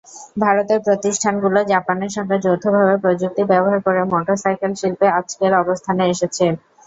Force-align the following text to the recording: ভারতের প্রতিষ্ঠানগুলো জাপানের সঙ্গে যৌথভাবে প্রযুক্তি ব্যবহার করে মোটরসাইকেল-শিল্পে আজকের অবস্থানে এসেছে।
ভারতের 0.37 0.79
প্রতিষ্ঠানগুলো 0.85 1.59
জাপানের 1.71 2.11
সঙ্গে 2.15 2.37
যৌথভাবে 2.39 2.95
প্রযুক্তি 3.03 3.43
ব্যবহার 3.51 3.79
করে 3.85 4.01
মোটরসাইকেল-শিল্পে 4.11 5.07
আজকের 5.19 5.51
অবস্থানে 5.61 6.03
এসেছে। 6.13 6.45